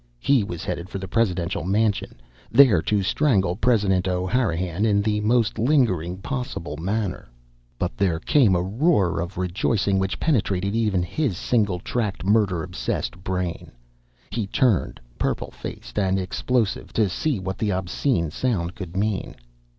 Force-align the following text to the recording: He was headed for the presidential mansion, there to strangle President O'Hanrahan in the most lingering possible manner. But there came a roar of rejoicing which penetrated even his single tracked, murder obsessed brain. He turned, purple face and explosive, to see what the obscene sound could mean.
He 0.17 0.43
was 0.43 0.63
headed 0.65 0.89
for 0.89 0.97
the 0.97 1.07
presidential 1.07 1.63
mansion, 1.63 2.19
there 2.51 2.81
to 2.81 3.03
strangle 3.03 3.55
President 3.55 4.07
O'Hanrahan 4.07 4.83
in 4.83 4.99
the 4.99 5.21
most 5.21 5.59
lingering 5.59 6.17
possible 6.17 6.75
manner. 6.75 7.29
But 7.77 7.97
there 7.97 8.17
came 8.19 8.55
a 8.55 8.63
roar 8.63 9.19
of 9.19 9.37
rejoicing 9.37 9.99
which 9.99 10.19
penetrated 10.19 10.73
even 10.75 11.03
his 11.03 11.37
single 11.37 11.77
tracked, 11.79 12.25
murder 12.25 12.63
obsessed 12.63 13.23
brain. 13.23 13.71
He 14.31 14.47
turned, 14.47 14.99
purple 15.19 15.51
face 15.51 15.93
and 15.95 16.17
explosive, 16.17 16.91
to 16.93 17.07
see 17.07 17.37
what 17.39 17.59
the 17.59 17.71
obscene 17.71 18.31
sound 18.31 18.73
could 18.73 18.97
mean. 18.97 19.35